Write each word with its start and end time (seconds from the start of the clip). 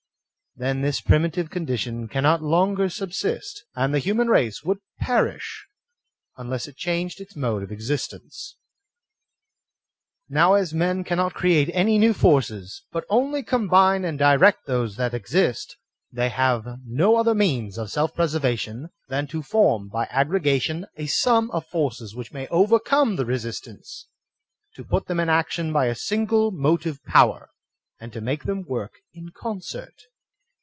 Then 0.57 0.81
this 0.81 0.99
primitive 0.99 1.49
condi 1.49 1.79
tion 1.79 2.09
cannot 2.09 2.41
longer 2.43 2.89
subsist, 2.89 3.63
and 3.73 3.93
the 3.93 3.99
human 3.99 4.27
race 4.27 4.65
would 4.65 4.79
perish 4.99 5.65
unless 6.35 6.67
it 6.67 6.75
changed 6.75 7.21
its 7.21 7.37
mode 7.37 7.63
of 7.63 7.71
existence. 7.71 8.57
Now 10.27 10.55
as 10.55 10.73
men 10.73 11.05
cannot 11.05 11.33
create 11.33 11.69
any 11.71 11.97
new 11.97 12.13
forces, 12.13 12.83
but 12.91 13.05
only 13.09 13.43
combine 13.43 14.03
and 14.03 14.19
direct 14.19 14.65
those 14.67 14.97
that 14.97 15.13
exist, 15.13 15.77
they 16.11 16.27
have 16.27 16.67
no 16.85 17.15
other 17.15 17.33
means 17.33 17.77
of 17.77 17.89
self 17.89 18.13
preservation 18.13 18.89
than 19.07 19.27
to 19.27 19.41
form 19.41 19.87
by 19.87 20.03
aggregation 20.11 20.85
a 20.97 21.05
sum 21.05 21.49
of 21.51 21.65
forces 21.67 22.13
which 22.13 22.33
may 22.33 22.47
overcome 22.49 23.15
the 23.15 23.25
resistance, 23.25 24.09
to 24.75 24.83
put 24.83 25.07
them 25.07 25.19
in 25.21 25.29
action 25.29 25.71
by 25.71 25.85
a 25.85 25.95
single 25.95 26.51
motive 26.51 27.01
power, 27.05 27.51
and 28.01 28.11
to 28.11 28.19
make 28.19 28.43
them 28.43 28.63
work 28.67 28.95
in 29.13 29.29
concert. 29.31 29.95